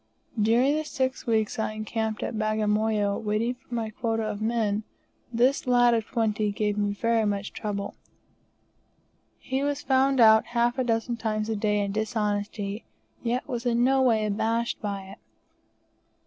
During 0.41 0.77
the 0.77 0.83
six 0.83 1.27
weeks 1.27 1.59
I 1.59 1.73
encamped 1.73 2.23
at 2.23 2.33
Bagamoyo, 2.35 3.19
waiting 3.19 3.53
for 3.53 3.75
my 3.75 3.91
quota 3.91 4.23
of 4.23 4.41
men, 4.41 4.81
this 5.31 5.67
lad 5.67 5.93
of 5.93 6.07
twenty 6.07 6.51
gave 6.51 6.75
me 6.75 6.91
very 6.91 7.23
much 7.23 7.53
trouble. 7.53 7.93
He 9.37 9.61
was 9.61 9.83
found 9.83 10.19
out 10.19 10.47
half 10.57 10.79
a 10.79 10.83
dozen 10.83 11.17
times 11.17 11.49
a 11.49 11.55
day 11.55 11.77
in 11.81 11.91
dishonesty, 11.91 12.83
yet 13.21 13.47
was 13.47 13.63
in 13.63 13.83
no 13.83 14.01
way 14.01 14.25
abashed 14.25 14.81
by 14.81 15.03
it. 15.03 15.19